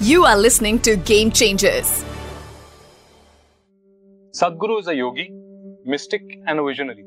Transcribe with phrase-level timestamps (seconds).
[0.00, 2.04] You are listening to Game Changers.
[4.30, 5.32] Sadhguru is a yogi,
[5.84, 7.04] mystic, and a visionary.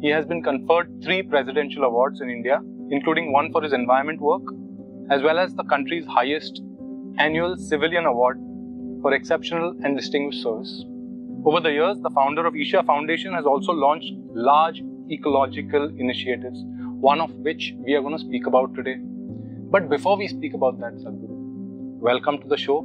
[0.00, 4.40] He has been conferred three presidential awards in India, including one for his environment work,
[5.10, 6.62] as well as the country's highest
[7.18, 8.40] annual civilian award
[9.02, 10.84] for exceptional and distinguished service.
[11.44, 16.62] Over the years, the founder of Isha Foundation has also launched large ecological initiatives,
[16.98, 18.96] one of which we are going to speak about today.
[19.68, 21.35] But before we speak about that, Sadhguru,
[22.00, 22.78] welcome to the show.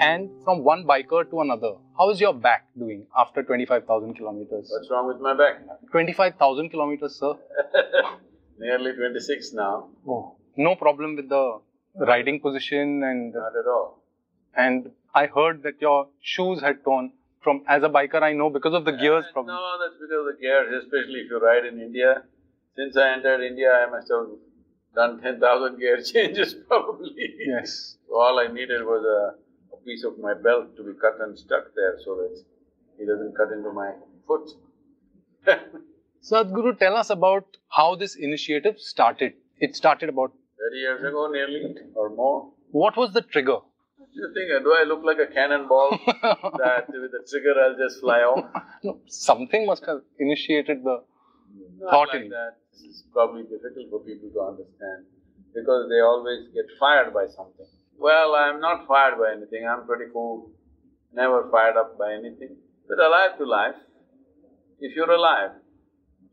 [0.00, 4.68] And from one biker to another, how is your back doing after 25,000 kilometers?
[4.70, 5.60] What's wrong with my back?
[5.92, 7.34] 25,000 kilometers, sir.
[8.58, 9.88] Nearly 26 now.
[10.08, 10.36] Oh.
[10.56, 11.60] No problem with the
[11.96, 14.02] riding position and Not at all.
[14.56, 17.12] and I heard that your shoes had torn
[17.42, 18.22] from as a biker.
[18.22, 19.54] I know because of the gears problem.
[19.54, 22.22] No, that's because of the gears, especially if you ride in India.
[22.76, 24.26] Since I entered India, I must have
[24.94, 27.34] done 10,000 gear changes probably.
[27.46, 27.96] Yes.
[28.08, 31.38] So all I needed was a, a piece of my belt to be cut and
[31.38, 32.42] stuck there so that
[32.98, 33.92] he doesn't cut into my
[34.26, 34.48] foot.
[36.22, 39.32] Sadhguru, tell us about how this initiative started.
[39.58, 40.32] It started about
[40.70, 42.50] 30 years ago, nearly, or more.
[42.70, 43.58] what was the trigger?
[43.98, 47.76] Do you think, uh, do I look like a cannonball that with the trigger I'll
[47.76, 48.44] just fly off?
[48.84, 51.02] No, something must have initiated the
[51.90, 52.58] Thought like in- that.
[52.72, 55.06] This is probably difficult for people to understand
[55.54, 57.66] because they always get fired by something.
[57.98, 60.50] Well, I'm not fired by anything, I'm pretty cool,
[61.12, 62.56] never fired up by anything,
[62.88, 63.76] but alive to life.
[64.80, 65.52] If you're alive,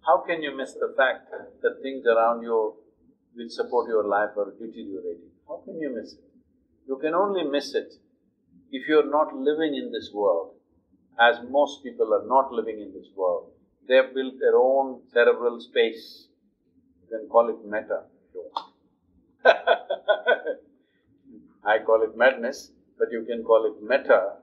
[0.06, 1.30] how can you miss the fact
[1.62, 2.76] that things around you
[3.36, 5.30] which support your life are deteriorating?
[5.48, 6.24] How can you miss it?
[6.88, 7.94] You can only miss it
[8.72, 10.54] if you're not living in this world,
[11.20, 13.52] as most people are not living in this world.
[13.90, 16.28] They've built their own cerebral space.
[17.02, 18.04] You can call it meta.
[21.66, 24.34] I call it madness, but you can call it meta,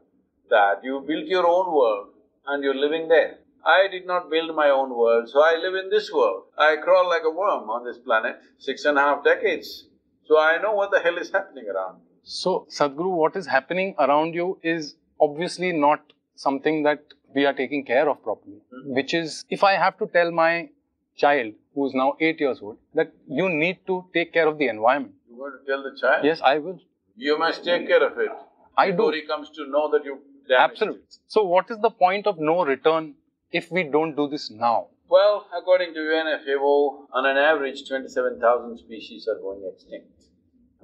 [0.50, 2.08] that you built your own world
[2.46, 3.38] and you're living there.
[3.64, 6.44] I did not build my own world, so I live in this world.
[6.58, 9.86] I crawl like a worm on this planet, six and a half decades.
[10.26, 12.00] So I know what the hell is happening around.
[12.22, 17.84] So, Sadhguru, what is happening around you is obviously not something that we are taking
[17.84, 18.56] care of properly.
[18.56, 18.94] Mm-hmm.
[18.98, 20.70] Which is, if I have to tell my
[21.16, 24.68] child, who is now eight years old, that you need to take care of the
[24.68, 25.14] environment.
[25.28, 26.24] You want to tell the child?
[26.24, 26.80] Yes, I will.
[27.16, 28.30] You must take care of it.
[28.76, 29.18] I Before do.
[29.20, 30.18] he comes to know that you
[30.58, 31.00] Absolutely.
[31.00, 31.18] it.
[31.26, 33.14] So, what is the point of no return
[33.50, 34.88] if we don't do this now?
[35.08, 40.24] Well, according to UNFAO, on an average, twenty-seven thousand species are going extinct,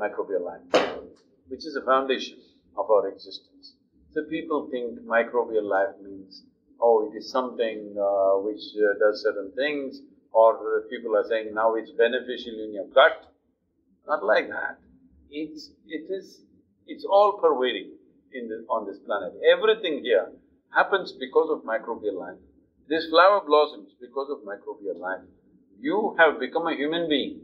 [0.01, 0.85] microbial life,
[1.49, 2.39] which is the foundation
[2.77, 3.75] of our existence.
[4.15, 6.43] So people think microbial life means,
[6.81, 10.01] oh, it is something uh, which uh, does certain things,
[10.33, 13.33] or uh, people are saying now it's beneficial in your gut.
[14.07, 14.79] Not like that.
[15.31, 15.71] It's…
[15.87, 16.43] it is…
[16.87, 17.93] it's all pervading
[18.35, 19.33] in the, on this planet.
[19.51, 20.31] Everything here
[20.75, 22.39] happens because of microbial life.
[22.89, 25.25] This flower blossoms because of microbial life.
[25.81, 27.41] You have become a human being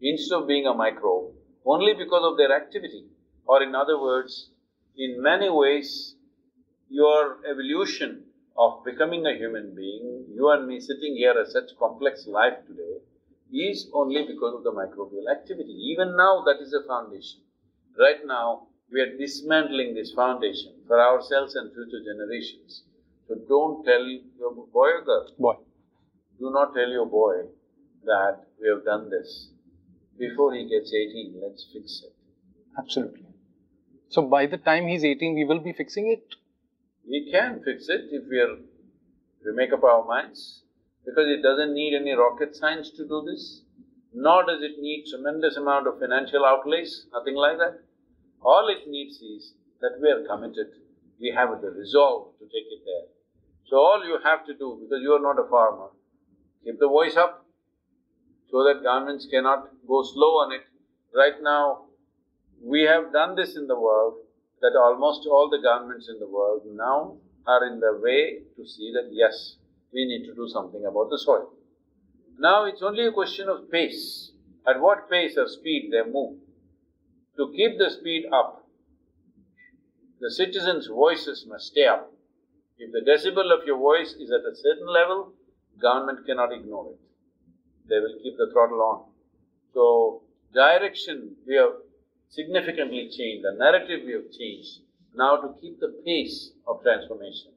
[0.00, 1.34] instead of being a microbe
[1.66, 3.04] only because of their activity.
[3.46, 4.50] Or in other words,
[4.98, 6.16] in many ways,
[6.90, 8.24] your evolution
[8.56, 12.96] of becoming a human being, you and me sitting here as such complex life today,
[13.52, 15.72] is only because of the microbial activity.
[15.92, 17.40] Even now, that is the foundation.
[17.98, 22.82] Right now, we are dismantling this foundation for ourselves and future generations.
[23.28, 25.54] So don't tell your boy or girl, Boy.
[26.38, 27.48] do not tell your boy
[28.04, 29.50] that we have done this.
[30.18, 32.12] Before he gets eighteen, let's fix it.
[32.78, 33.27] Absolutely.
[34.10, 36.34] So, by the time he's 18, we will be fixing it?
[37.06, 38.54] We can fix it if we are…
[38.54, 40.62] if we make up our minds,
[41.04, 43.62] because it doesn't need any rocket science to do this,
[44.14, 47.80] nor does it need tremendous amount of financial outlays, nothing like that.
[48.42, 50.68] All it needs is that we are committed,
[51.20, 53.08] we have the resolve to take it there.
[53.66, 55.88] So all you have to do, because you are not a farmer,
[56.64, 57.44] keep the voice up
[58.50, 60.62] so that governments cannot go slow on it.
[61.14, 61.87] Right now,
[62.62, 64.14] we have done this in the world,
[64.60, 67.16] that almost all the governments in the world now
[67.46, 69.56] are in the way to see that yes,
[69.92, 71.50] we need to do something about the soil.
[72.38, 74.32] Now it's only a question of pace,
[74.66, 76.38] at what pace or speed they move.
[77.36, 78.66] To keep the speed up,
[80.20, 82.12] the citizens' voices must stay up.
[82.78, 85.32] If the decibel of your voice is at a certain level,
[85.80, 86.98] government cannot ignore it.
[87.88, 89.04] They will keep the throttle on.
[89.72, 90.22] So,
[90.52, 91.74] direction we have
[92.30, 94.80] significantly changed, the narrative we have changed.
[95.14, 97.52] Now to keep the pace of transformation,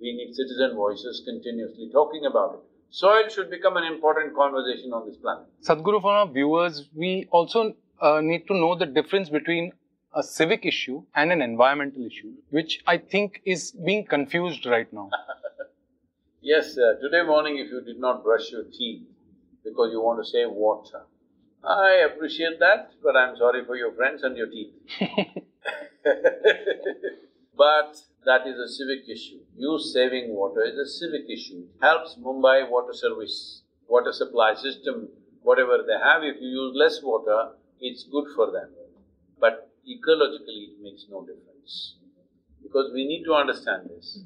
[0.00, 2.60] we need citizen voices continuously talking about it.
[2.90, 5.46] Soil should become an important conversation on this planet.
[5.62, 9.72] Sadhguru, for our viewers, we also uh, need to know the difference between
[10.14, 15.08] a civic issue and an environmental issue, which I think is being confused right now.
[16.44, 19.06] Yes, uh, today morning if you did not brush your teeth
[19.62, 21.02] because you want to save water,
[21.64, 24.74] I appreciate that, but I'm sorry for your friends and your teeth.
[27.56, 29.40] but that is a civic issue.
[29.56, 31.64] You saving water is a civic issue.
[31.64, 35.08] It helps Mumbai water service, water supply system,
[35.42, 37.50] whatever they have, if you use less water,
[37.80, 38.70] it's good for them.
[39.40, 41.96] But ecologically, it makes no difference.
[42.62, 44.20] Because we need to understand this.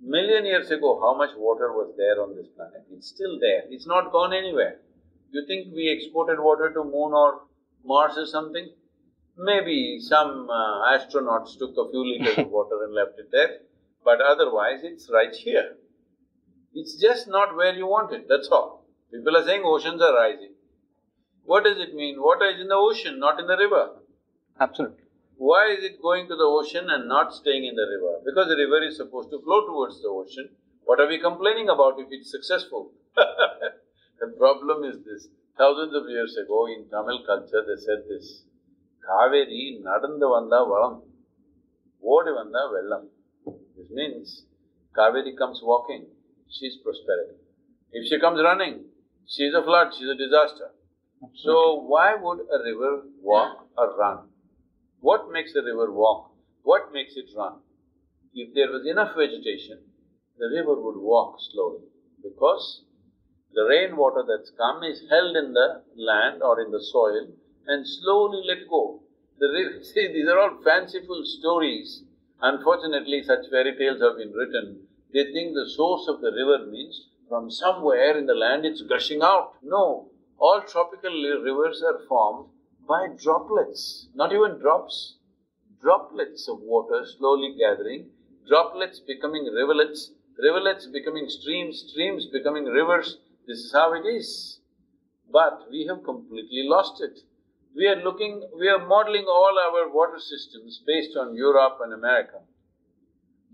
[0.00, 2.84] Million years ago, how much water was there on this planet?
[2.92, 4.78] It's still there, it's not gone anywhere.
[5.32, 7.40] You think we exported water to moon or
[7.84, 8.70] Mars or something?
[9.38, 13.60] Maybe some uh, astronauts took a few liters of water and left it there,
[14.04, 15.76] but otherwise it's right here.
[16.74, 18.84] It's just not where you want it, that's all.
[19.10, 20.52] People are saying oceans are rising.
[21.44, 22.20] What does it mean?
[22.20, 23.96] Water is in the ocean, not in the river.
[24.60, 25.04] Absolutely.
[25.38, 28.20] Why is it going to the ocean and not staying in the river?
[28.24, 30.50] Because the river is supposed to flow towards the ocean.
[30.84, 32.92] What are we complaining about if it's successful?
[34.21, 35.27] the problem is this.
[35.57, 38.27] Thousands of years ago in Tamil culture they said this.
[39.07, 40.97] Kaveri நடந்து வந்தா வளம்
[42.13, 43.07] ஓடி வந்தா வெள்ளம்.
[43.75, 44.29] This means
[44.97, 46.03] Kaveri comes walking,
[46.55, 47.37] she's prosperity.
[47.97, 48.75] If she comes running,
[49.33, 50.69] she's a flood, she's a disaster.
[51.43, 51.53] So
[51.91, 54.17] why would a river walk or run?
[54.99, 56.21] What makes a river walk?
[56.63, 57.55] What makes it run?
[58.33, 59.79] If there was enough vegetation,
[60.37, 61.85] the river would walk slowly
[62.21, 62.65] because
[63.54, 67.26] the rainwater that's come is held in the land or in the soil
[67.66, 69.00] and slowly let go.
[69.38, 72.02] The see, these are all fanciful stories.
[72.40, 74.86] Unfortunately, such fairy tales have been written.
[75.12, 79.22] They think the source of the river means from somewhere in the land it's gushing
[79.22, 79.54] out.
[79.62, 82.50] No, all tropical rivers are formed
[82.86, 85.16] by droplets, not even drops.
[85.80, 88.10] Droplets of water slowly gathering,
[88.46, 93.18] droplets becoming rivulets, rivulets becoming streams, streams becoming rivers.
[93.46, 94.60] This is how it is.
[95.30, 97.18] But we have completely lost it.
[97.74, 102.40] We are looking, we are modeling all our water systems based on Europe and America.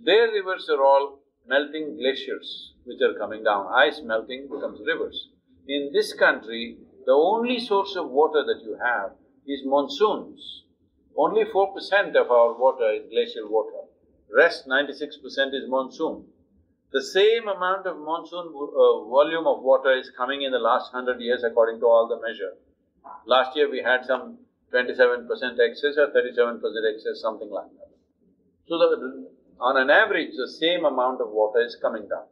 [0.04, 3.66] Their rivers are all melting glaciers which are coming down.
[3.74, 5.28] Ice melting becomes rivers.
[5.68, 9.12] In this country, the only source of water that you have
[9.46, 10.64] is monsoons.
[11.16, 13.86] Only four percent of our water is glacial water,
[14.34, 16.24] rest ninety-six percent is monsoon.
[16.90, 21.20] The same amount of monsoon uh, volume of water is coming in the last hundred
[21.20, 22.54] years according to all the measure.
[23.26, 24.38] Last year we had some
[24.70, 27.92] twenty-seven percent excess or thirty-seven percent excess, something like that.
[28.68, 29.28] So the,
[29.60, 32.24] on an average, the same amount of water is coming down.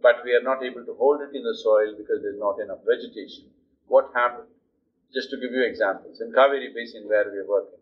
[0.00, 2.86] But we are not able to hold it in the soil because there's not enough
[2.86, 3.50] vegetation.
[3.88, 4.48] What happened?
[5.12, 7.78] Just to give you examples, in Kaveri Basin where we are working,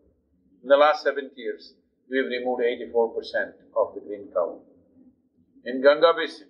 [0.63, 1.73] in the last seventy years,
[2.09, 4.57] we've removed eighty-four percent of the green cover.
[5.65, 6.47] In Ganga Basin,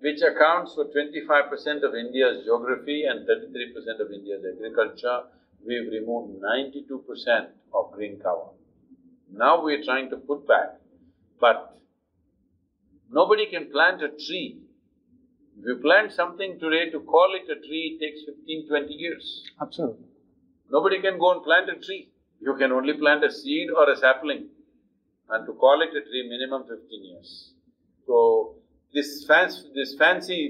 [0.00, 5.24] which accounts for twenty-five percent of India's geography and thirty-three percent of India's agriculture,
[5.66, 8.50] we've removed ninety-two percent of green cover.
[9.30, 10.80] Now we're trying to put back,
[11.38, 11.78] but
[13.10, 14.62] nobody can plant a tree.
[15.58, 19.42] If you plant something today, to call it a tree, it takes 15, 20 years.
[19.60, 20.06] Absolutely.
[20.70, 22.10] Nobody can go and plant a tree.
[22.40, 24.46] You can only plant a seed or a sapling.
[25.28, 27.47] And to call it a tree, minimum fifteen years.
[28.08, 28.54] So,
[28.94, 30.40] this fancy, this fancy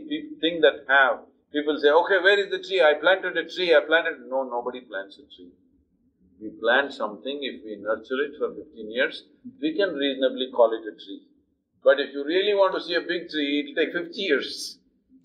[0.40, 2.80] thing that have, people say, okay, where is the tree?
[2.80, 4.20] I planted a tree, I planted…
[4.30, 5.50] No, nobody plants a tree.
[6.40, 9.24] We plant something, if we nurture it for fifteen years,
[9.60, 11.22] we can reasonably call it a tree.
[11.82, 14.78] But if you really want to see a big tree, it'll take fifty years.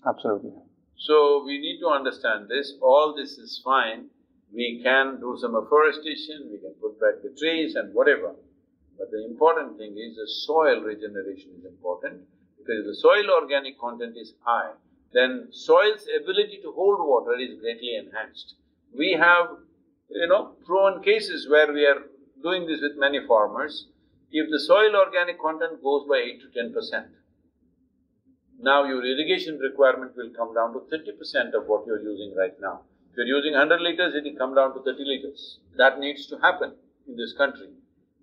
[0.04, 0.50] Absolutely.
[0.96, 4.06] So we need to understand this, all this is fine,
[4.52, 8.34] we can do some afforestation, we can put back the trees and whatever.
[8.98, 12.22] But the important thing is the soil regeneration is important,
[12.58, 14.72] because the soil organic content is high,
[15.12, 18.54] then soil's ability to hold water is greatly enhanced.
[18.96, 19.46] We have,
[20.08, 22.02] you know, proven cases where we are
[22.42, 23.88] doing this with many farmers.
[24.30, 27.08] If the soil organic content goes by eight to ten percent,
[28.58, 32.54] now your irrigation requirement will come down to thirty percent of what you're using right
[32.60, 32.82] now.
[33.10, 35.58] If you're using hundred liters, it will come down to thirty liters.
[35.76, 36.74] That needs to happen
[37.06, 37.68] in this country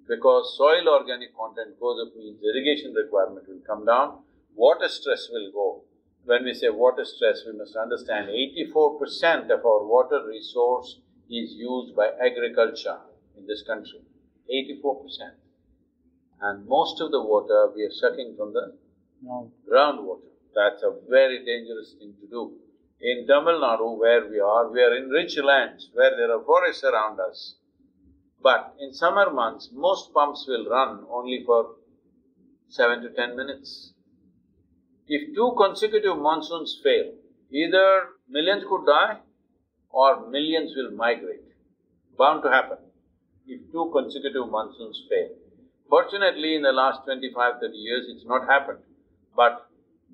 [0.08, 4.24] because soil organic content goes up means irrigation requirement will come down,
[4.56, 5.84] water stress will go.
[6.26, 11.54] When we say water stress, we must understand eighty-four percent of our water resource is
[11.54, 13.00] used by agriculture
[13.38, 14.02] in this country,
[14.50, 15.34] eighty-four percent.
[16.42, 18.74] And most of the water we are sucking from the
[19.24, 19.52] No.
[19.70, 20.30] groundwater.
[20.56, 22.58] That's a very dangerous thing to do.
[23.00, 26.84] In Tamil Nadu, where we are, we are in rich lands where there are forests
[26.84, 27.56] around us.
[28.42, 31.76] But in summer months, most pumps will run only for
[32.70, 33.94] seven to ten minutes.
[35.08, 37.14] If two consecutive monsoons fail,
[37.52, 39.20] either millions could die
[39.90, 41.44] or millions will migrate.
[42.18, 42.78] Bound to happen
[43.48, 45.30] if two consecutive monsoons fail.
[45.90, 48.80] Fortunately, in the last 25, 30 years, it's not happened.
[49.36, 49.68] But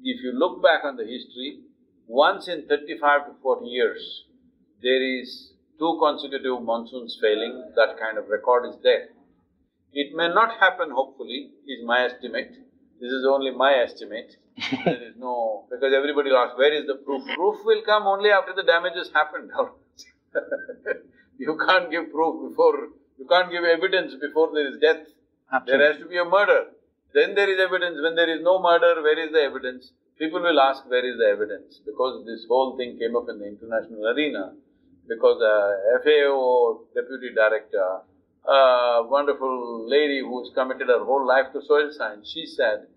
[0.03, 1.59] if you look back on the history,
[2.07, 4.25] once in 35 to 40 years,
[4.81, 9.09] there is two consecutive monsoons failing, that kind of record is there.
[9.93, 12.51] It may not happen, hopefully, is my estimate.
[12.99, 14.35] This is only my estimate.
[14.85, 15.65] there is no…
[15.69, 17.23] because everybody will ask, where is the proof?
[17.35, 19.51] Proof will come only after the damage has happened.
[21.37, 22.89] you can't give proof before…
[23.17, 25.05] you can't give evidence before there is death.
[25.51, 25.77] Absolutely.
[25.77, 26.65] There has to be a murder.
[27.13, 27.97] Then there is evidence.
[28.01, 29.91] When there is no murder, where is the evidence?
[30.19, 31.79] People will ask, where is the evidence?
[31.85, 34.53] Because this whole thing came up in the international arena,
[35.07, 38.01] because the FAO deputy director,
[38.45, 42.87] a wonderful lady who's committed her whole life to soil science, she said,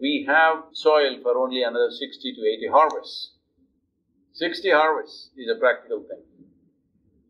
[0.00, 3.32] we have soil for only another sixty to eighty harvests.
[4.32, 6.22] Sixty harvests is a practical thing.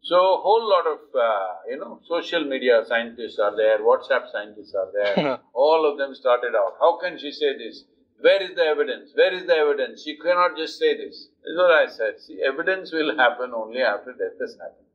[0.02, 4.74] So, a whole lot of, uh, you know, social media scientists are there, WhatsApp scientists
[4.74, 6.74] are there, all of them started out.
[6.80, 7.84] How can she say this?
[8.20, 9.12] Where is the evidence?
[9.14, 10.02] Where is the evidence?
[10.02, 11.28] She cannot just say this.
[11.42, 12.20] This is what I said.
[12.20, 14.90] See, evidence will happen only after death has happened.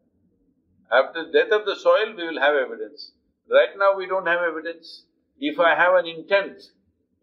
[0.91, 3.13] After death of the soil, we will have evidence.
[3.49, 5.05] Right now, we don't have evidence.
[5.39, 6.61] If I have an intent,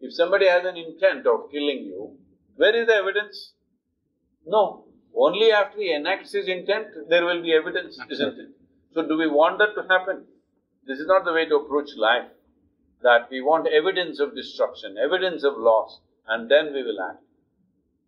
[0.01, 2.17] if somebody has an intent of killing you,
[2.57, 3.53] where is the evidence?
[4.45, 4.85] No.
[5.15, 8.49] Only after he enacts his intent, there will be evidence, isn't it?
[8.93, 10.25] So, do we want that to happen?
[10.85, 12.29] This is not the way to approach life
[13.03, 17.23] that we want evidence of destruction, evidence of loss, and then we will act.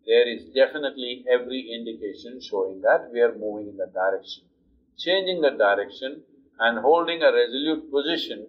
[0.06, 4.44] There is definitely every indication showing that we are moving in that direction.
[4.98, 6.22] Changing the direction
[6.58, 8.46] and holding a resolute position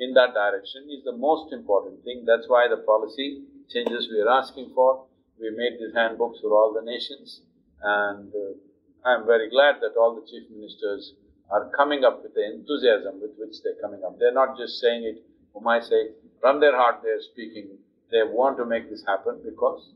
[0.00, 2.24] in that direction is the most important thing.
[2.26, 5.06] That's why the policy changes we are asking for.
[5.38, 7.42] We made these handbooks for all the nations,
[7.82, 11.12] and uh, I'm very glad that all the chief ministers
[11.50, 14.18] are coming up with the enthusiasm with which they're coming up.
[14.18, 15.22] They're not just saying it
[15.54, 17.78] for my sake, from their heart they're speaking,
[18.10, 19.94] they want to make this happen because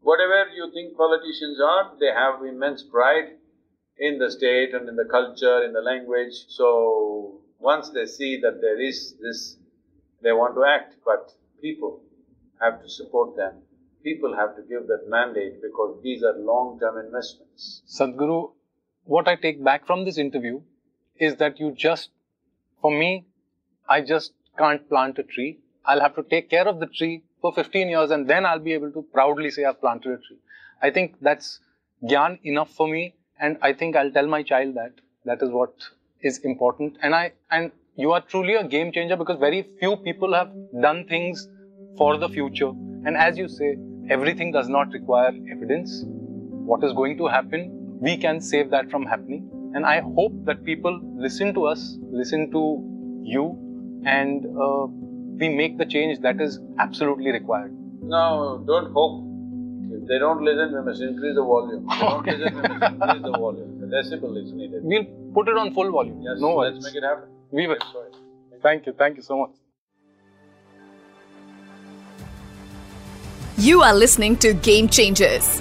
[0.00, 3.36] whatever you think politicians are, they have immense pride
[3.98, 6.32] in the state and in the culture, in the language.
[6.48, 9.56] So, once they see that there is this,
[10.22, 12.00] they want to act, but people
[12.60, 13.62] have to support them.
[14.02, 17.82] People have to give that mandate because these are long-term investments.
[17.86, 18.52] Sadhguru,
[19.04, 20.62] what I take back from this interview
[21.16, 22.08] is that you just,
[22.80, 23.26] for me,
[23.90, 25.58] I just can't plant a tree.
[25.84, 28.72] I'll have to take care of the tree for 15 years and then I'll be
[28.72, 30.38] able to proudly say I've planted a tree.
[30.80, 31.58] I think that's
[32.08, 34.92] gyan enough for me and I think I'll tell my child that.
[35.24, 35.74] That is what
[36.22, 36.98] is important.
[37.02, 41.06] And I and you are truly a game changer because very few people have done
[41.06, 41.48] things
[41.98, 42.68] for the future.
[43.06, 43.76] And as you say,
[44.08, 46.04] everything does not require evidence.
[46.06, 49.50] What is going to happen, we can save that from happening.
[49.74, 52.62] And I hope that people listen to us, listen to
[53.22, 53.69] you,
[54.04, 54.86] and uh,
[55.40, 57.72] we make the change that is absolutely required.
[58.02, 59.26] No, don't hope.
[59.92, 61.86] If they don't listen, we must increase the volume.
[61.90, 63.80] If they don't listen, we must increase the volume.
[63.80, 64.82] The decibel is needed.
[64.82, 65.04] We'll
[65.34, 66.22] put it on full volume.
[66.22, 67.28] Yes, no let's make it happen.
[67.50, 67.76] We will.
[67.78, 68.62] That's right.
[68.62, 68.92] Thank you.
[68.92, 69.50] Thank you so much.
[73.56, 75.60] You are listening to Game Changers.